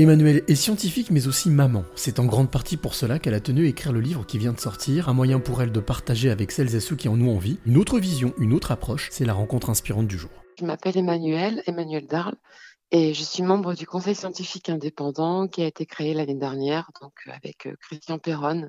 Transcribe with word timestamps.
Emmanuelle 0.00 0.44
est 0.48 0.54
scientifique 0.54 1.10
mais 1.10 1.26
aussi 1.26 1.50
maman. 1.50 1.84
C'est 1.94 2.20
en 2.20 2.24
grande 2.24 2.50
partie 2.50 2.78
pour 2.78 2.94
cela 2.94 3.18
qu'elle 3.18 3.34
a 3.34 3.40
tenu 3.40 3.66
à 3.66 3.68
écrire 3.68 3.92
le 3.92 4.00
livre 4.00 4.24
qui 4.24 4.38
vient 4.38 4.54
de 4.54 4.60
sortir, 4.60 5.10
un 5.10 5.12
moyen 5.12 5.40
pour 5.40 5.60
elle 5.60 5.72
de 5.72 5.80
partager 5.80 6.30
avec 6.30 6.52
celles 6.52 6.74
et 6.74 6.80
ceux 6.80 6.96
qui 6.96 7.08
en 7.08 7.20
ont 7.20 7.36
envie 7.36 7.58
une 7.66 7.76
autre 7.76 7.98
vision, 7.98 8.32
une 8.38 8.54
autre 8.54 8.72
approche, 8.72 9.08
c'est 9.10 9.26
la 9.26 9.34
rencontre 9.34 9.68
inspirante 9.68 10.06
du 10.06 10.16
jour. 10.16 10.30
Je 10.58 10.64
m'appelle 10.64 10.96
Emmanuelle, 10.96 11.62
Emmanuelle 11.66 12.06
Darle, 12.06 12.36
et 12.90 13.12
je 13.12 13.22
suis 13.22 13.42
membre 13.42 13.74
du 13.74 13.86
conseil 13.86 14.14
scientifique 14.14 14.70
indépendant 14.70 15.48
qui 15.48 15.62
a 15.62 15.66
été 15.66 15.84
créé 15.84 16.14
l'année 16.14 16.34
dernière, 16.34 16.90
donc 17.02 17.12
euh, 17.26 17.32
avec 17.32 17.66
euh, 17.66 17.76
Christian 17.82 18.18
Perron, 18.18 18.68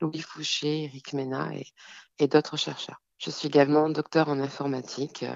Louis 0.00 0.20
Fouché, 0.20 0.84
Eric 0.84 1.12
Mena 1.12 1.50
et, 2.18 2.26
d'autres 2.26 2.56
chercheurs. 2.56 3.02
Je 3.18 3.30
suis 3.30 3.48
également 3.48 3.90
docteur 3.90 4.30
en 4.30 4.40
informatique. 4.40 5.24
Euh, 5.24 5.34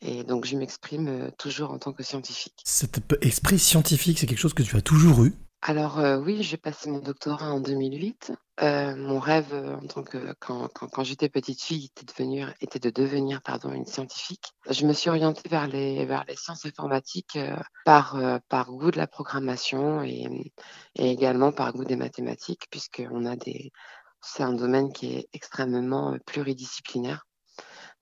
et 0.00 0.24
donc, 0.24 0.44
je 0.44 0.56
m'exprime 0.56 1.30
toujours 1.38 1.70
en 1.70 1.78
tant 1.78 1.92
que 1.92 2.02
scientifique. 2.02 2.60
Cet 2.64 3.00
esprit 3.22 3.58
scientifique, 3.58 4.18
c'est 4.18 4.26
quelque 4.26 4.38
chose 4.38 4.54
que 4.54 4.62
tu 4.62 4.76
as 4.76 4.82
toujours 4.82 5.24
eu? 5.24 5.32
Alors 5.62 5.98
euh, 5.98 6.18
oui, 6.18 6.42
j'ai 6.42 6.58
passé 6.58 6.88
mon 6.90 7.00
doctorat 7.00 7.50
en 7.50 7.60
2008. 7.60 8.32
Euh, 8.62 8.94
mon 8.94 9.18
rêve 9.18 9.52
euh, 9.52 9.74
en 9.76 9.86
tant 9.86 10.04
que 10.04 10.32
quand, 10.38 10.68
quand, 10.68 11.02
j'étais 11.02 11.28
petite 11.28 11.60
fille 11.60 11.86
était 11.86 12.04
de 12.04 12.12
devenir, 12.12 12.54
était 12.60 12.78
de 12.78 12.90
devenir 12.90 13.42
pardon 13.42 13.72
une 13.72 13.86
scientifique. 13.86 14.52
Je 14.70 14.86
me 14.86 14.92
suis 14.92 15.10
orientée 15.10 15.48
vers 15.48 15.66
les 15.66 16.04
vers 16.06 16.24
les 16.28 16.36
sciences 16.36 16.66
informatiques 16.66 17.38
par 17.84 18.16
par 18.48 18.70
goût 18.70 18.90
de 18.90 18.98
la 18.98 19.06
programmation 19.08 20.04
et, 20.04 20.52
et 20.94 21.10
également 21.10 21.50
par 21.52 21.72
goût 21.72 21.84
des 21.84 21.96
mathématiques 21.96 22.66
puisque 22.70 23.02
on 23.10 23.24
a 23.24 23.34
des 23.34 23.72
c'est 24.20 24.42
un 24.42 24.52
domaine 24.52 24.92
qui 24.92 25.14
est 25.14 25.28
extrêmement 25.32 26.16
pluridisciplinaire. 26.26 27.26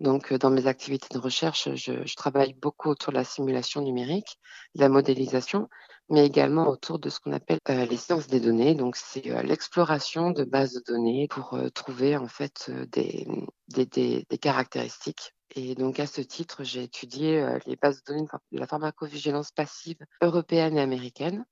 Donc, 0.01 0.33
dans 0.33 0.51
mes 0.51 0.67
activités 0.67 1.09
de 1.13 1.19
recherche, 1.19 1.69
je, 1.75 2.15
travaille 2.17 2.55
beaucoup 2.55 2.91
autour 2.91 3.13
de 3.13 3.19
la 3.19 3.25
simulation 3.25 3.81
numérique, 3.81 4.39
de 4.75 4.81
la 4.81 4.89
modélisation, 4.89 5.69
mais 6.09 6.27
également 6.27 6.69
autour 6.69 6.99
de 6.99 7.09
ce 7.09 7.21
qu'on 7.21 7.33
appelle 7.33 7.59
euh, 7.71 7.87
les 7.87 7.97
sciences 7.97 8.27
des 8.27 8.41
données. 8.41 8.75
Donc, 8.75 8.97
c'est 8.97 9.31
euh, 9.31 9.43
l'exploration 9.43 10.31
de 10.33 10.45
bases 10.45 10.75
de 10.75 10.83
données 10.87 11.29
pour 11.29 11.55
euh, 11.55 11.71
trouver 11.71 12.17
en 12.17 12.27
fait 12.27 12.71
des, 12.91 13.27
des, 13.69 14.39
caractéristiques. 14.39 15.33
Et 15.55 15.77
donc, 15.77 16.01
à 16.01 16.07
ce 16.07 16.21
titre, 16.21 16.65
j'ai 16.65 16.83
étudié 16.83 17.47
les 17.67 17.77
bases 17.77 18.03
de 18.03 18.13
données 18.13 18.27
de 18.51 18.59
la 18.59 18.67
pharmacovigilance 18.67 19.53
passive 19.53 19.99
européenne 20.21 20.77
et 20.77 20.81
américaine 20.81 21.45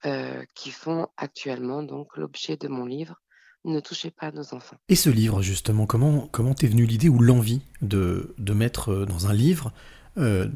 qui 0.57 0.73
font 0.73 1.07
actuellement 1.17 1.85
donc 1.85 2.17
l'objet 2.17 2.57
de 2.57 2.67
mon 2.67 2.85
livre 2.85 3.23
ne 3.65 3.81
touchez 3.81 4.11
pas 4.11 4.27
à 4.27 4.33
nos 4.33 4.55
enfants. 4.55 4.77
Et 4.89 4.97
ce 4.97 5.11
livre, 5.11 5.43
justement, 5.43 5.87
comment 5.87 6.29
comment 6.33 6.55
t'es 6.55 6.67
venue 6.67 6.87
l'idée 6.87 7.09
ou 7.09 7.19
l'envie 7.19 7.63
de, 7.81 8.35
de 8.39 8.53
mettre 8.53 9.05
dans 9.07 9.27
un 9.27 9.33
livre 9.33 9.73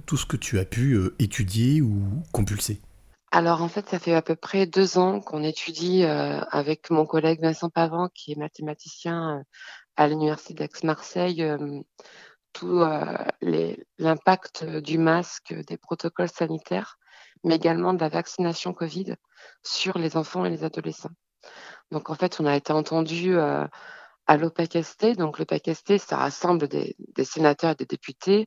tout 0.05 0.19
ce 0.19 0.27
que 0.27 0.37
tu 0.37 0.59
as 0.59 0.67
pu 0.67 0.99
étudier 1.19 1.81
ou 1.81 2.03
compulser? 2.31 2.81
Alors 3.33 3.61
en 3.63 3.69
fait, 3.69 3.89
ça 3.89 3.99
fait 3.99 4.15
à 4.15 4.23
peu 4.23 4.37
près 4.37 4.67
deux 4.67 4.99
ans 4.99 5.21
qu'on 5.21 5.43
étudie 5.43 6.05
euh, 6.05 6.41
avec 6.51 6.91
mon 6.91 7.05
collègue 7.05 7.43
Vincent 7.43 7.69
Pavant, 7.69 8.09
qui 8.09 8.33
est 8.33 8.37
mathématicien 8.37 9.39
euh, 9.39 9.43
à 9.97 10.09
l'université 10.09 10.55
d'Aix-Marseille, 10.55 11.43
euh, 11.43 11.81
tout 12.55 12.83
l'impact 13.99 14.65
du 14.65 14.97
masque, 14.97 15.55
des 15.69 15.77
protocoles 15.77 16.31
sanitaires, 16.31 16.99
mais 17.45 17.57
également 17.57 17.93
de 17.93 18.01
la 18.01 18.09
vaccination 18.09 18.73
Covid 18.73 19.17
sur 19.63 19.99
les 19.99 20.17
enfants 20.17 20.47
et 20.47 20.51
les 20.51 20.65
adolescents. 20.65 21.11
Donc 21.91 22.11
en 22.11 22.15
fait, 22.15 22.39
on 22.41 22.47
a 22.47 22.57
été 22.57 22.73
entendu 22.73 23.39
à 23.39 24.37
l'OPEC-ST. 24.37 25.17
Donc 25.17 25.39
l'OPEC-ST, 25.39 25.99
ça 25.99 26.17
rassemble 26.17 26.69
des, 26.69 26.97
sénateurs 27.25 27.73
et 27.73 27.77
des 27.77 27.87
députés 27.87 28.47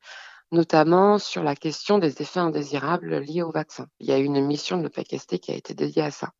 notamment 0.51 1.19
sur 1.19 1.43
la 1.43 1.55
question 1.55 1.99
des 1.99 2.21
effets 2.21 2.39
indésirables 2.39 3.19
liés 3.19 3.43
au 3.43 3.51
vaccin. 3.51 3.85
Il 3.99 4.07
y 4.07 4.11
a 4.11 4.17
une 4.17 4.43
mission 4.43 4.77
de 4.77 4.83
l'OPEC-ST 4.83 5.37
qui 5.37 5.51
a 5.51 5.55
été 5.55 5.73
dédiée 5.75 6.01
à 6.01 6.11
ça. 6.11 6.31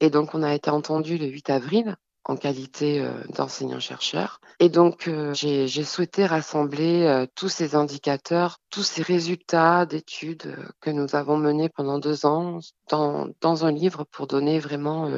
Et 0.00 0.10
donc, 0.10 0.34
on 0.34 0.42
a 0.42 0.52
été 0.54 0.70
entendu 0.70 1.16
le 1.16 1.26
8 1.26 1.50
avril 1.50 1.96
en 2.24 2.36
qualité 2.36 3.00
euh, 3.00 3.12
d'enseignant-chercheur. 3.36 4.40
Et 4.58 4.68
donc, 4.68 5.06
euh, 5.06 5.32
j'ai 5.32 5.84
souhaité 5.84 6.26
rassembler 6.26 7.04
euh, 7.04 7.26
tous 7.36 7.48
ces 7.48 7.76
indicateurs, 7.76 8.58
tous 8.70 8.82
ces 8.82 9.02
résultats 9.02 9.86
d'études 9.86 10.56
que 10.80 10.90
nous 10.90 11.14
avons 11.14 11.36
menés 11.36 11.68
pendant 11.68 11.98
deux 11.98 12.26
ans 12.26 12.58
dans 12.90 13.64
un 13.64 13.70
livre 13.70 14.04
pour 14.10 14.26
donner 14.26 14.58
vraiment 14.58 15.08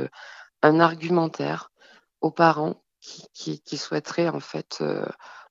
un 0.63 0.81
argumentaire 0.81 1.71
aux 2.21 2.31
parents 2.31 2.83
qui, 3.01 3.27
qui, 3.33 3.61
qui 3.61 3.77
souhaiteraient 3.77 4.29
en 4.29 4.41
fait 4.41 4.83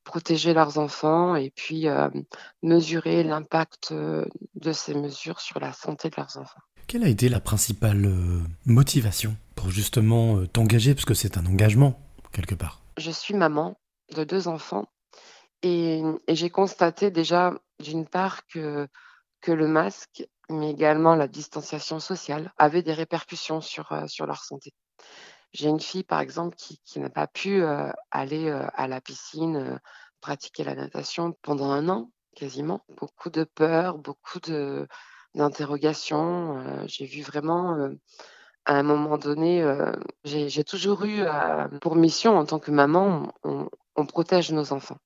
protéger 0.08 0.54
leurs 0.54 0.78
enfants 0.78 1.36
et 1.36 1.52
puis 1.52 1.88
euh, 1.88 2.10
mesurer 2.64 3.24
l'impact 3.24 3.90
euh, 3.92 4.26
de 4.56 4.72
ces 4.72 4.94
mesures 4.94 5.42
sur 5.42 5.60
la 5.60 5.74
santé 5.74 6.10
de 6.10 6.16
leurs 6.16 6.38
enfants. 6.38 6.62
Quelle 6.88 7.04
a 7.04 7.10
été 7.10 7.28
la 7.28 7.42
principale 7.42 8.06
euh, 8.06 8.40
motivation 8.66 9.36
pour 9.56 9.70
justement 9.70 10.46
t'engager, 10.46 10.96
parce 10.96 11.04
que 11.04 11.14
c'est 11.14 11.38
un 11.38 11.46
engagement 11.46 12.00
quelque 12.32 12.56
part 12.56 12.80
Je 12.98 13.12
suis 13.12 13.34
maman 13.34 13.78
de 14.16 14.24
deux 14.24 14.48
enfants 14.48 14.88
et, 15.62 16.02
j'ai 16.30 16.50
constaté 16.50 17.12
déjà 17.12 17.54
d'une 17.82 18.06
part 18.06 18.48
que, 18.48 18.88
que 19.42 19.52
le 19.52 19.68
masque, 19.68 20.26
mais 20.50 20.72
également 20.72 21.16
la 21.16 21.28
distanciation 21.28 22.00
sociale, 22.00 22.54
avaient 22.58 22.84
des 22.84 22.94
répercussions 22.94 23.60
sur, 23.60 23.92
sur 24.08 24.26
leur 24.26 24.44
santé. 24.44 24.74
J'ai 25.54 25.70
une 25.70 25.80
fille, 25.80 26.04
par 26.04 26.20
exemple, 26.20 26.56
qui, 26.56 27.00
n'a 27.00 27.10
pas 27.10 27.28
pu 27.28 27.64
euh, 27.64 27.92
aller 28.12 28.48
euh, 28.48 28.68
à 28.76 28.88
la 28.88 29.02
piscine, 29.02 29.56
euh, 29.56 29.78
pratiquer 30.22 30.64
la 30.64 30.76
natation 30.76 31.36
pendant 31.42 31.72
un 31.72 31.90
an, 31.90 32.12
quasiment. 32.36 32.86
Beaucoup 32.90 33.30
de 33.30 33.44
peur, 33.44 33.98
beaucoup 33.98 34.40
d'interrogations. 34.40 36.86
j'ai 36.88 37.06
vu 37.06 37.22
vraiment, 37.22 37.90
à 38.66 38.76
un 38.76 38.84
moment 38.84 39.18
donné, 39.18 39.64
j'ai 40.24 40.64
toujours 40.64 41.06
eu 41.06 41.24
pour 41.82 41.96
mission, 41.96 42.38
en 42.38 42.46
tant 42.46 42.60
que 42.60 42.72
maman, 42.72 43.34
on, 43.44 44.06
protège 44.06 44.52
nos 44.52 44.74
enfants. 44.74 44.98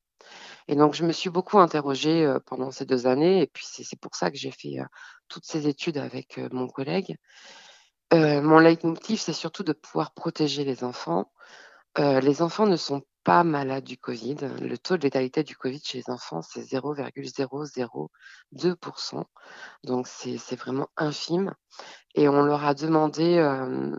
Et 0.67 0.75
donc, 0.75 0.93
je 0.93 1.05
me 1.05 1.13
suis 1.13 1.29
beaucoup 1.29 1.59
interrogée 1.59 2.33
pendant 2.45 2.71
ces 2.71 2.85
deux 2.85 3.07
années, 3.07 3.41
et 3.41 3.47
puis 3.47 3.65
c'est 3.65 3.99
pour 3.99 4.15
ça 4.15 4.31
que 4.31 4.37
j'ai 4.37 4.51
fait 4.51 4.77
toutes 5.27 5.45
ces 5.45 5.67
études 5.67 5.97
avec 5.97 6.39
mon 6.51 6.67
collègue. 6.67 7.17
Euh, 8.13 8.41
mon 8.41 8.59
leitmotiv, 8.59 9.19
c'est 9.19 9.33
surtout 9.33 9.63
de 9.63 9.73
pouvoir 9.73 10.13
protéger 10.13 10.63
les 10.65 10.83
enfants. 10.83 11.31
Euh, 11.97 12.19
les 12.19 12.41
enfants 12.41 12.67
ne 12.67 12.75
sont 12.75 13.03
pas 13.23 13.43
malades 13.43 13.85
du 13.85 13.97
Covid. 13.97 14.35
Le 14.59 14.77
taux 14.77 14.97
de 14.97 15.03
létalité 15.03 15.43
du 15.43 15.55
Covid 15.55 15.79
chez 15.83 15.99
les 15.99 16.09
enfants, 16.09 16.41
c'est 16.41 16.61
0,002%. 16.61 19.23
Donc, 19.83 20.07
c'est 20.07 20.55
vraiment 20.55 20.89
infime. 20.97 21.53
Et 22.15 22.27
on 22.27 22.41
leur 22.43 22.65
a 22.65 22.73
demandé 22.73 23.37
euh, 23.37 23.95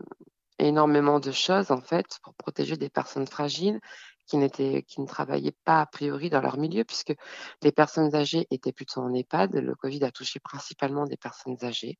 énormément 0.58 1.20
de 1.20 1.32
choses, 1.32 1.70
en 1.70 1.80
fait, 1.80 2.18
pour 2.22 2.34
protéger 2.34 2.76
des 2.76 2.90
personnes 2.90 3.26
fragiles 3.26 3.80
qui, 4.26 4.38
qui 4.84 5.00
ne 5.00 5.06
travaillaient 5.06 5.56
pas 5.64 5.80
a 5.80 5.86
priori 5.86 6.30
dans 6.30 6.40
leur 6.40 6.58
milieu, 6.58 6.84
puisque 6.84 7.14
les 7.62 7.72
personnes 7.72 8.14
âgées 8.14 8.46
étaient 8.50 8.72
plutôt 8.72 9.00
en 9.00 9.12
EHPAD. 9.12 9.54
Le 9.54 9.74
Covid 9.74 10.04
a 10.04 10.10
touché 10.10 10.40
principalement 10.40 11.04
des 11.04 11.16
personnes 11.16 11.56
âgées. 11.62 11.98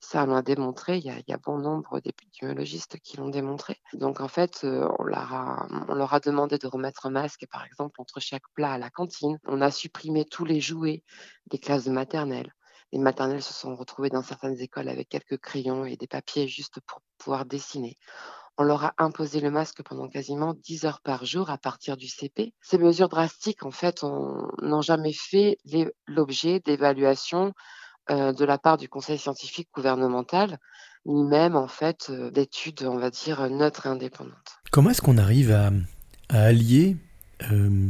Ça, 0.00 0.24
on 0.24 0.26
l'a 0.26 0.42
démontré. 0.42 0.98
Il 0.98 1.04
y, 1.04 1.10
a, 1.10 1.18
il 1.18 1.24
y 1.28 1.32
a 1.32 1.38
bon 1.38 1.58
nombre 1.58 2.00
d'épidémiologistes 2.00 2.98
qui 3.00 3.16
l'ont 3.16 3.28
démontré. 3.28 3.76
Donc, 3.92 4.20
en 4.20 4.28
fait, 4.28 4.60
euh, 4.64 4.88
on 4.98 5.04
leur, 5.04 5.32
a, 5.34 5.66
on 5.88 5.94
leur 5.94 6.14
a 6.14 6.20
demandé 6.20 6.58
de 6.58 6.66
remettre 6.66 7.06
un 7.06 7.10
masque, 7.10 7.46
par 7.50 7.64
exemple, 7.64 8.00
entre 8.00 8.20
chaque 8.20 8.48
plat 8.54 8.72
à 8.72 8.78
la 8.78 8.90
cantine. 8.90 9.38
On 9.46 9.60
a 9.60 9.70
supprimé 9.70 10.24
tous 10.24 10.44
les 10.44 10.60
jouets 10.60 11.02
des 11.46 11.58
classes 11.58 11.84
de 11.84 11.90
maternelle. 11.90 12.52
Les 12.92 12.98
maternelles 12.98 13.42
se 13.42 13.54
sont 13.54 13.76
retrouvées 13.76 14.10
dans 14.10 14.22
certaines 14.22 14.60
écoles 14.60 14.88
avec 14.88 15.08
quelques 15.08 15.38
crayons 15.38 15.84
et 15.84 15.96
des 15.96 16.08
papiers 16.08 16.48
juste 16.48 16.80
pour 16.86 17.02
pouvoir 17.18 17.44
dessiner 17.44 17.96
on 18.60 18.62
leur 18.62 18.84
a 18.84 18.94
imposé 18.98 19.40
le 19.40 19.50
masque 19.50 19.82
pendant 19.82 20.06
quasiment 20.06 20.52
10 20.52 20.84
heures 20.84 21.00
par 21.00 21.24
jour 21.24 21.48
à 21.48 21.56
partir 21.56 21.96
du 21.96 22.08
CP. 22.08 22.52
Ces 22.60 22.76
mesures 22.76 23.08
drastiques, 23.08 23.64
en 23.64 23.70
fait, 23.70 24.02
n'ont 24.02 24.82
jamais 24.82 25.14
fait 25.14 25.56
l'objet 26.06 26.60
d'évaluation 26.60 27.54
euh, 28.10 28.34
de 28.34 28.44
la 28.44 28.58
part 28.58 28.76
du 28.76 28.86
Conseil 28.86 29.16
scientifique 29.16 29.70
gouvernemental, 29.74 30.58
ni 31.06 31.24
même, 31.24 31.56
en 31.56 31.68
fait, 31.68 32.08
euh, 32.10 32.30
d'études, 32.30 32.82
on 32.82 32.98
va 32.98 33.08
dire, 33.08 33.48
neutres 33.48 33.86
et 33.86 33.88
indépendantes. 33.88 34.58
Comment 34.70 34.90
est-ce 34.90 35.00
qu'on 35.00 35.16
arrive 35.16 35.52
à, 35.52 35.70
allier 36.28 36.98
euh, 37.50 37.88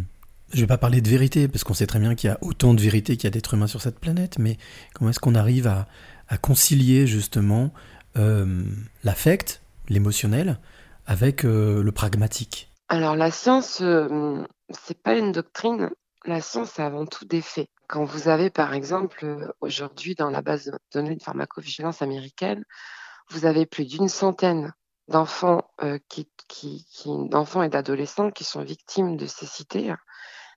je 0.52 0.56
ne 0.56 0.61
vais 0.61 0.67
pas 0.69 0.78
parler 0.78 1.00
de 1.00 1.08
vérité, 1.08 1.49
parce 1.49 1.64
qu'on 1.64 1.75
sait 1.75 1.88
très 1.88 1.99
bien 1.99 2.14
qu'il 2.14 2.31
y 2.31 2.32
a 2.32 2.38
autant 2.43 2.75
de 2.75 2.81
vérité 2.81 3.17
qu'il 3.17 3.25
y 3.25 3.26
a 3.26 3.31
d'êtres 3.31 3.55
humains 3.55 3.67
sur 3.67 3.82
cette 3.82 3.99
planète, 3.99 4.38
mais 4.38 4.56
comment 4.94 5.11
est-ce 5.11 5.20
qu'on 5.20 5.34
arrive 5.34 5.67
à, 5.67 5.88
concilier 6.38 7.08
justement 7.08 7.72
l'affect, 9.02 9.59
l'émotionnel 9.90 10.58
avec 11.04 11.44
euh, 11.44 11.82
le 11.82 11.92
pragmatique 11.92 12.70
Alors 12.88 13.16
la 13.16 13.31
science, 13.31 13.78
ce 13.78 13.84
euh, 13.84 14.46
c'est 14.70 15.02
pas 15.02 15.16
une 15.16 15.32
doctrine. 15.32 15.90
La 16.25 16.40
science, 16.40 16.72
c'est 16.75 16.82
avant 16.82 17.06
tout 17.06 17.25
des 17.25 17.42
faits. 17.42 17.69
Quand 17.88 18.04
vous 18.04 18.28
avez, 18.28 18.50
par 18.50 18.72
exemple, 18.72 19.25
euh, 19.25 19.48
aujourd'hui 19.60 20.14
dans 20.14 20.31
la 20.31 20.42
base 20.42 20.66
de 20.66 20.78
données 20.94 21.16
de 21.16 21.22
pharmacovigilance 21.22 22.02
américaine, 22.02 22.64
vous 23.31 23.44
avez 23.46 23.66
plus 23.66 23.84
d'une 23.84 24.08
centaine 24.08 24.72
d'enfants 25.08 25.69
qui, 26.08 26.28
d'enfants 27.04 27.62
et 27.62 27.69
d'adolescents 27.69 28.31
qui 28.31 28.44
sont 28.44 28.62
victimes 28.62 29.16
de 29.16 29.26
cécité, 29.26 29.90
hein, 29.90 29.98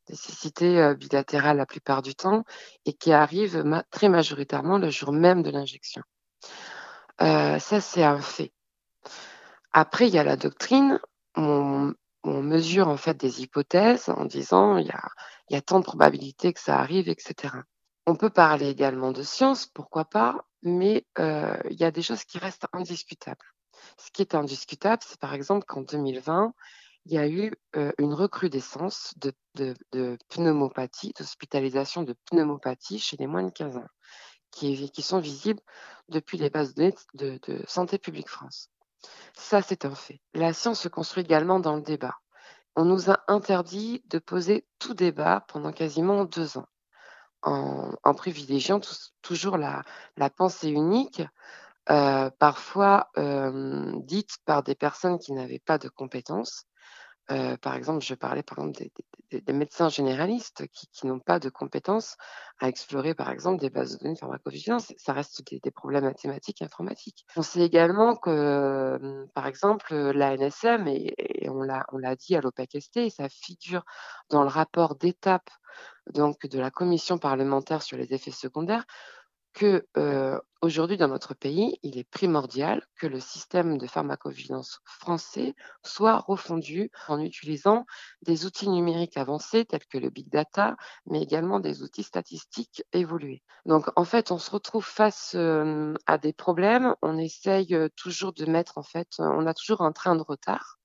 de 0.09 0.15
cécité 0.15 0.93
bilatérale 0.95 1.57
la 1.57 1.65
plupart 1.65 2.03
du 2.03 2.13
temps, 2.13 2.43
et 2.85 2.93
qui 2.93 3.13
arrivent 3.13 3.63
très 3.89 4.09
majoritairement 4.09 4.77
le 4.77 4.91
jour 4.91 5.11
même 5.11 5.41
de 5.41 5.49
l'injection. 5.49 6.03
ça, 7.19 7.59
c'est 7.59 8.03
un 8.03 8.21
fait. 8.21 8.51
Après, 9.73 10.07
il 10.07 10.13
y 10.13 10.19
a 10.19 10.23
la 10.23 10.37
doctrine. 10.37 10.99
On, 11.35 11.93
mesure 12.25 12.87
en 12.87 12.97
fait 12.97 13.17
des 13.17 13.41
hypothèses 13.41 14.07
en 14.07 14.25
disant 14.25 14.77
il 14.77 14.87
y 15.49 15.55
a, 15.55 15.61
tant 15.61 15.79
de 15.79 15.83
probabilités 15.83 16.53
que 16.53 16.59
ça 16.59 16.79
arrive, 16.79 17.09
etc. 17.09 17.53
On 18.05 18.15
peut 18.15 18.29
parler 18.29 18.69
également 18.69 19.11
de 19.11 19.23
science, 19.23 19.65
pourquoi 19.65 20.05
pas, 20.05 20.45
mais 20.61 21.05
euh, 21.19 21.57
il 21.69 21.79
y 21.79 21.83
a 21.83 21.91
des 21.91 22.01
choses 22.01 22.23
qui 22.23 22.37
restent 22.37 22.67
indiscutables. 22.71 23.45
Ce 23.97 24.09
qui 24.11 24.21
est 24.21 24.35
indiscutable, 24.35 25.01
c'est 25.05 25.19
par 25.19 25.33
exemple 25.33 25.65
qu'en 25.65 25.81
2020, 25.81 26.53
il 27.05 27.13
y 27.13 27.17
a 27.17 27.27
eu 27.27 27.53
euh, 27.75 27.91
une 27.97 28.13
recrudescence 28.13 29.13
de, 29.17 29.75
pneumopathie, 30.29 31.13
d'hospitalisation 31.17 32.03
de 32.03 32.15
pneumopathie 32.29 32.99
chez 32.99 33.17
les 33.17 33.27
moins 33.27 33.43
de 33.43 33.51
15 33.51 33.77
ans, 33.77 33.87
qui, 34.51 35.01
sont 35.01 35.19
visibles 35.19 35.61
depuis 36.09 36.37
les 36.37 36.49
bases 36.49 36.73
de, 36.75 36.93
de, 37.15 37.39
de 37.47 37.63
Santé 37.67 37.97
publique 37.97 38.29
France. 38.29 38.69
Ça, 39.33 39.61
c'est 39.61 39.85
un 39.85 39.95
fait. 39.95 40.21
La 40.33 40.53
science 40.53 40.81
se 40.81 40.87
construit 40.87 41.23
également 41.23 41.59
dans 41.59 41.75
le 41.75 41.81
débat. 41.81 42.15
On 42.75 42.85
nous 42.85 43.11
a 43.11 43.19
interdit 43.27 44.03
de 44.07 44.19
poser 44.19 44.65
tout 44.79 44.93
débat 44.93 45.45
pendant 45.47 45.71
quasiment 45.71 46.25
deux 46.25 46.57
ans, 46.57 46.67
en, 47.43 48.13
privilégiant 48.15 48.79
toujours 49.21 49.57
la, 49.57 49.83
pensée 50.35 50.69
unique, 50.69 51.21
euh, 51.89 52.29
parfois 52.39 53.09
euh, 53.17 53.91
dite 53.97 54.37
par 54.45 54.63
des 54.63 54.75
personnes 54.75 55.19
qui 55.19 55.33
n'avaient 55.33 55.61
pas 55.63 55.77
de 55.77 55.89
compétences, 55.89 56.65
euh, 57.31 57.55
par 57.57 57.75
exemple, 57.75 58.03
je 58.03 58.15
parlais 58.15 58.43
par 58.43 58.59
exemple 58.59 58.89
des, 59.31 59.53
médecins 59.53 59.89
généralistes 59.89 60.67
qui, 60.67 61.07
n'ont 61.07 61.19
pas 61.19 61.39
de 61.39 61.49
compétences 61.49 62.17
à 62.59 62.67
explorer, 62.67 63.15
par 63.15 63.31
exemple, 63.31 63.61
des 63.61 63.69
bases 63.69 63.97
de 63.97 64.03
données 64.03 64.15
pharmacovigilance. 64.15 64.93
Ça 64.97 65.13
reste 65.13 65.41
des, 65.49 65.71
problèmes 65.71 66.03
mathématiques 66.03 66.61
et 66.61 66.65
informatiques. 66.65 67.25
On 67.35 67.41
sait 67.41 67.61
également 67.61 68.15
que, 68.15 68.97
hum, 69.01 69.27
par 69.33 69.47
exemple, 69.47 69.95
l'ANSM, 69.95 70.87
et, 70.87 71.13
et 71.17 71.49
on 71.49 71.61
l'a 71.61 72.15
dit 72.15 72.35
à 72.35 72.41
l'OPEC-ST, 72.41 73.09
ça 73.09 73.29
figure 73.29 73.83
dans 74.29 74.43
le 74.43 74.49
rapport 74.49 74.95
d'étape 74.95 75.49
de 76.07 76.59
la 76.59 76.71
commission 76.71 77.17
parlementaire 77.17 77.81
sur 77.81 77.97
les 77.97 78.13
effets 78.13 78.31
secondaires, 78.31 78.85
que 79.53 79.87
euh, 79.97 80.39
aujourd'hui 80.61 80.97
dans 80.97 81.07
notre 81.07 81.33
pays, 81.33 81.77
il 81.83 81.97
est 81.97 82.09
primordial 82.09 82.85
que 82.97 83.07
le 83.07 83.19
système 83.19 83.77
de 83.77 83.87
pharmacovigilance 83.87 84.79
français 84.85 85.55
soit 85.83 86.17
refondu 86.17 86.91
en 87.07 87.19
utilisant 87.19 87.85
des 88.23 88.45
outils 88.45 88.69
numériques 88.69 89.17
avancés 89.17 89.65
tels 89.65 89.85
que 89.85 89.97
le 89.97 90.09
big 90.09 90.29
data, 90.29 90.75
mais 91.05 91.21
également 91.21 91.59
des 91.59 91.83
outils 91.83 92.03
statistiques 92.03 92.83
évolués. 92.93 93.43
Donc 93.65 93.87
en 93.95 94.05
fait, 94.05 94.31
on 94.31 94.39
se 94.39 94.51
retrouve 94.51 94.85
face 94.85 95.33
euh, 95.35 95.93
à 96.07 96.17
des 96.17 96.33
problèmes, 96.33 96.95
on 97.01 97.17
essaye 97.17 97.75
euh, 97.75 97.89
toujours 97.95 98.33
de 98.33 98.45
mettre 98.45 98.77
en 98.77 98.83
fait, 98.83 99.09
on 99.19 99.45
a 99.45 99.53
toujours 99.53 99.81
un 99.81 99.91
train 99.91 100.15
de 100.15 100.23
retard. 100.23 100.77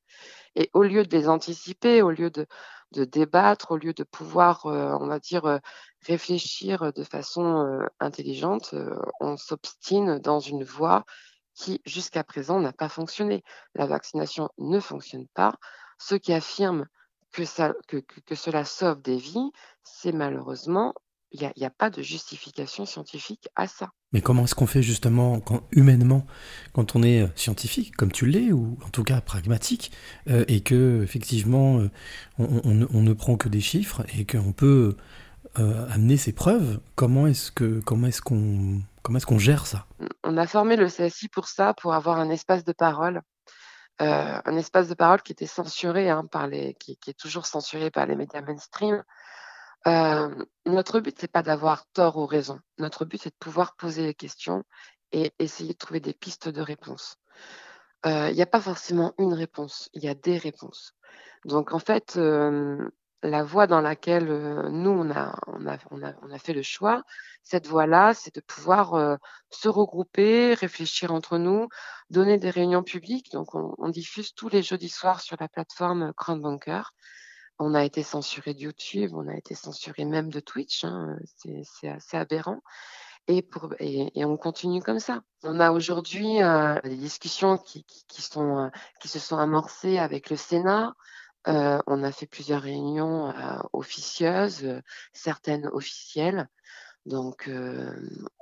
Et 0.56 0.70
au 0.74 0.82
lieu 0.82 1.04
de 1.04 1.16
les 1.16 1.28
anticiper, 1.28 2.02
au 2.02 2.10
lieu 2.10 2.30
de, 2.30 2.46
de 2.92 3.04
débattre, 3.04 3.72
au 3.72 3.76
lieu 3.76 3.92
de 3.92 4.04
pouvoir, 4.04 4.66
euh, 4.66 4.96
on 5.00 5.06
va 5.06 5.18
dire, 5.18 5.44
euh, 5.44 5.58
réfléchir 6.06 6.92
de 6.92 7.04
façon 7.04 7.66
euh, 7.66 7.86
intelligente, 8.00 8.74
on 9.20 9.36
s'obstine 9.36 10.18
dans 10.18 10.40
une 10.40 10.64
voie 10.64 11.04
qui, 11.54 11.82
jusqu'à 11.84 12.24
présent, 12.24 12.60
n'a 12.60 12.72
pas 12.72 12.88
fonctionné. 12.88 13.42
La 13.74 13.86
vaccination 13.86 14.48
ne 14.58 14.80
fonctionne 14.80 15.26
pas. 15.34 15.54
Ceux 15.98 16.18
qui 16.18 16.32
affirment 16.32 16.86
que, 17.32 17.98
que 18.00 18.34
cela 18.34 18.64
sauve 18.64 19.02
des 19.02 19.16
vies, 19.16 19.50
c'est 19.82 20.12
malheureusement 20.12 20.94
il 21.32 21.52
n'y 21.56 21.66
a, 21.66 21.70
pas 21.70 21.90
de 21.90 22.02
justification 22.02 22.86
scientifique 22.86 23.48
à 23.54 23.66
ça. 23.66 23.90
Mais 24.12 24.20
comment 24.20 24.44
est-ce 24.44 24.54
qu'on 24.54 24.66
fait 24.66 24.82
justement, 24.82 25.40
quand, 25.40 25.62
humainement, 25.72 26.26
quand 26.72 26.96
on 26.96 27.02
est 27.02 27.22
euh, 27.22 27.28
scientifique, 27.36 27.94
comme 27.96 28.12
tu 28.12 28.26
l'es, 28.26 28.52
ou 28.52 28.78
en 28.84 28.88
tout 28.88 29.04
cas 29.04 29.20
pragmatique, 29.20 29.92
euh, 30.28 30.44
et 30.48 30.62
que 30.62 31.02
effectivement 31.02 31.80
euh, 31.80 31.90
on, 32.38 33.02
ne 33.02 33.12
prend 33.12 33.36
que 33.36 33.48
des 33.48 33.60
chiffres 33.60 34.04
et 34.16 34.24
qu'on 34.24 34.52
peut 34.52 34.96
amener 35.54 36.16
ses 36.16 36.32
preuves, 36.32 36.78
comment 36.94 37.26
est-ce 37.26 37.50
que 37.50 37.80
comment 37.80 38.06
est-ce 38.06 38.22
qu'on 38.22 38.80
comment 39.02 39.18
est-ce 39.18 39.26
qu'on 39.26 39.40
gère 39.40 39.66
ça? 39.66 39.86
On 40.22 40.36
a 40.36 40.46
formé 40.46 40.76
le 40.76 40.86
CSI 40.86 41.26
pour 41.28 41.48
ça, 41.48 41.74
pour 41.74 41.94
avoir 41.94 42.20
un 42.20 42.30
espace 42.30 42.62
de 42.62 42.72
parole. 42.72 43.22
un 43.98 44.56
espace 44.56 44.86
de 44.86 44.94
parole 44.94 45.20
qui 45.22 45.32
était 45.32 45.46
censuré 45.46 46.10
hein, 46.10 46.26
par 46.30 46.46
les, 46.46 46.74
qui, 46.74 46.96
qui, 46.96 47.10
est 47.10 47.18
toujours 47.18 47.46
censuré 47.46 47.90
par 47.90 48.06
les 48.06 48.14
médias 48.14 48.40
mainstream, 48.40 49.02
euh, 49.86 50.44
notre 50.66 51.00
but, 51.00 51.16
c'est 51.18 51.30
pas 51.30 51.42
d'avoir 51.42 51.86
tort 51.92 52.16
ou 52.16 52.26
raison. 52.26 52.60
Notre 52.78 53.04
but, 53.04 53.22
c'est 53.22 53.30
de 53.30 53.36
pouvoir 53.38 53.76
poser 53.76 54.04
les 54.04 54.14
questions 54.14 54.64
et 55.12 55.32
essayer 55.38 55.72
de 55.72 55.78
trouver 55.78 56.00
des 56.00 56.14
pistes 56.14 56.48
de 56.48 56.60
réponse. 56.60 57.16
Il 58.04 58.10
euh, 58.10 58.32
n'y 58.32 58.42
a 58.42 58.46
pas 58.46 58.60
forcément 58.60 59.14
une 59.18 59.34
réponse, 59.34 59.88
il 59.92 60.04
y 60.04 60.08
a 60.08 60.14
des 60.14 60.36
réponses. 60.36 60.94
Donc, 61.44 61.72
en 61.72 61.78
fait, 61.78 62.16
euh, 62.16 62.88
la 63.22 63.42
voie 63.42 63.66
dans 63.66 63.80
laquelle 63.80 64.28
nous, 64.70 64.90
on 64.90 65.10
a, 65.10 66.38
fait 66.38 66.52
le 66.52 66.62
choix, 66.62 67.02
cette 67.42 67.66
voie-là, 67.66 68.14
c'est 68.14 68.34
de 68.34 68.40
pouvoir 68.40 69.18
se 69.50 69.68
regrouper, 69.68 70.54
réfléchir 70.54 71.12
entre 71.12 71.38
nous, 71.38 71.68
donner 72.10 72.38
des 72.38 72.50
réunions 72.50 72.84
publiques. 72.84 73.32
Donc, 73.32 73.54
on, 73.54 73.88
diffuse 73.88 74.34
tous 74.34 74.48
les 74.48 74.62
jeudis 74.62 74.88
soirs 74.88 75.20
sur 75.20 75.36
la 75.40 75.48
plateforme 75.48 76.12
Grand 76.16 76.36
Banker. 76.36 76.92
On 77.58 77.74
a 77.74 77.84
été 77.84 78.02
censuré 78.02 78.54
de 78.54 78.60
YouTube, 78.60 79.10
on 79.14 79.26
a 79.28 79.36
été 79.36 79.54
censuré 79.54 80.04
même 80.04 80.30
de 80.30 80.40
Twitch, 80.40 80.84
hein, 80.84 81.16
c'est 81.34 81.88
assez 81.88 82.16
aberrant. 82.16 82.60
Et, 83.28 83.44
on 84.24 84.36
continue 84.38 84.80
comme 84.80 85.00
ça. 85.00 85.22
On 85.42 85.60
a 85.60 85.70
aujourd'hui 85.70 86.42
euh, 86.42 86.80
des 86.82 86.96
discussions 86.96 87.54
euh, 87.54 88.70
qui 88.98 89.08
se 89.08 89.18
sont 89.18 89.36
amorcées 89.36 89.98
avec 89.98 90.30
le 90.30 90.36
Sénat. 90.36 90.94
Euh, 91.46 91.78
on 91.86 92.02
a 92.02 92.10
fait 92.10 92.26
plusieurs 92.26 92.62
réunions 92.62 93.32
officieuses, 93.72 94.80
certaines 95.12 95.66
officielles. 95.72 96.48
Donc, 97.08 97.48
euh, 97.48 97.90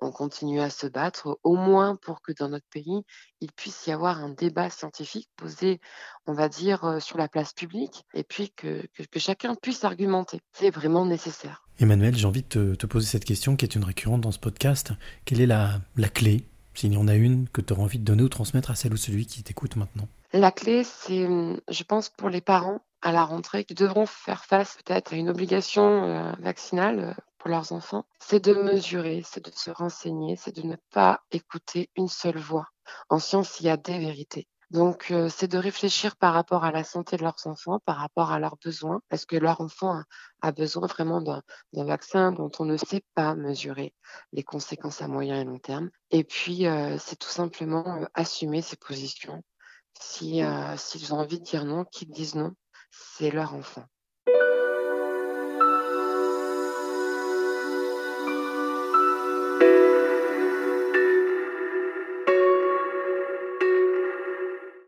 on 0.02 0.10
continue 0.10 0.60
à 0.60 0.70
se 0.70 0.88
battre, 0.88 1.38
au 1.44 1.54
moins 1.54 1.94
pour 1.94 2.20
que 2.20 2.32
dans 2.32 2.48
notre 2.48 2.66
pays, 2.68 3.02
il 3.40 3.52
puisse 3.52 3.86
y 3.86 3.92
avoir 3.92 4.18
un 4.18 4.30
débat 4.30 4.70
scientifique 4.70 5.28
posé, 5.36 5.80
on 6.26 6.32
va 6.32 6.48
dire, 6.48 6.98
sur 7.00 7.16
la 7.16 7.28
place 7.28 7.52
publique, 7.52 8.04
et 8.12 8.24
puis 8.24 8.50
que, 8.56 8.82
chacun 9.16 9.54
puisse 9.54 9.84
argumenter. 9.84 10.40
C'est 10.52 10.70
vraiment 10.70 11.06
nécessaire. 11.06 11.62
Emmanuel, 11.78 12.16
j'ai 12.16 12.26
envie 12.26 12.42
de 12.42 12.74
te, 12.74 12.86
poser 12.86 13.06
cette 13.06 13.24
question 13.24 13.54
qui 13.54 13.64
est 13.64 13.76
une 13.76 13.84
récurrente 13.84 14.22
dans 14.22 14.32
ce 14.32 14.40
podcast. 14.40 14.92
Quelle 15.24 15.40
est 15.40 15.46
la, 15.46 15.80
la 15.96 16.08
clé, 16.08 16.44
s'il 16.74 16.92
y 16.92 16.96
en 16.96 17.06
a 17.06 17.14
une, 17.14 17.48
que 17.48 17.60
tu 17.60 17.72
auras 17.72 17.84
envie 17.84 18.00
de 18.00 18.04
donner 18.04 18.24
ou 18.24 18.28
transmettre 18.28 18.72
à 18.72 18.74
celle 18.74 18.92
ou 18.92 18.96
celui 18.96 19.26
qui 19.26 19.44
t'écoute 19.44 19.76
maintenant? 19.76 20.08
La 20.32 20.50
clé, 20.50 20.82
c'est, 20.82 21.28
je 21.68 21.84
pense, 21.84 22.08
pour 22.08 22.30
les 22.30 22.40
parents 22.40 22.80
à 23.00 23.12
la 23.12 23.24
rentrée 23.24 23.64
qui 23.64 23.74
devront 23.74 24.06
faire 24.06 24.44
face 24.44 24.76
peut-être 24.84 25.12
à 25.12 25.16
une 25.16 25.28
obligation 25.28 26.04
euh, 26.04 26.32
vaccinale 26.40 27.14
leurs 27.48 27.72
enfants, 27.72 28.06
c'est 28.20 28.44
de 28.44 28.54
mesurer, 28.54 29.22
c'est 29.24 29.44
de 29.44 29.52
se 29.54 29.70
renseigner, 29.70 30.36
c'est 30.36 30.54
de 30.54 30.62
ne 30.62 30.76
pas 30.92 31.20
écouter 31.30 31.90
une 31.96 32.08
seule 32.08 32.38
voix. 32.38 32.68
En 33.08 33.18
science, 33.18 33.60
il 33.60 33.66
y 33.66 33.70
a 33.70 33.76
des 33.76 33.98
vérités. 33.98 34.48
Donc, 34.70 35.12
euh, 35.12 35.28
c'est 35.28 35.46
de 35.46 35.58
réfléchir 35.58 36.16
par 36.16 36.34
rapport 36.34 36.64
à 36.64 36.72
la 36.72 36.82
santé 36.82 37.16
de 37.16 37.22
leurs 37.22 37.46
enfants, 37.46 37.78
par 37.84 37.98
rapport 37.98 38.32
à 38.32 38.40
leurs 38.40 38.56
besoins. 38.56 39.00
Est-ce 39.10 39.26
que 39.26 39.36
leur 39.36 39.60
enfant 39.60 40.02
a, 40.42 40.52
besoin 40.52 40.88
vraiment 40.88 41.20
d'un 41.20 41.42
vaccin 41.72 42.32
dont 42.32 42.50
on 42.58 42.64
ne 42.64 42.76
sait 42.76 43.04
pas 43.14 43.36
mesurer 43.36 43.94
les 44.32 44.42
conséquences 44.42 45.02
à 45.02 45.08
moyen 45.08 45.40
et 45.40 45.44
long 45.44 45.58
terme 45.58 45.90
Et 46.10 46.24
puis, 46.24 46.66
euh, 46.66 46.98
c'est 46.98 47.16
tout 47.16 47.28
simplement 47.28 48.02
euh, 48.02 48.06
assumer 48.14 48.60
ses 48.60 48.76
positions. 48.76 49.42
Si 49.98 50.42
s'ils 50.76 51.14
ont 51.14 51.20
envie 51.20 51.38
de 51.38 51.44
dire 51.44 51.64
non, 51.64 51.86
qu'ils 51.86 52.10
disent 52.10 52.34
non, 52.34 52.52
c'est 52.90 53.30
leur 53.30 53.54
enfant. 53.54 53.86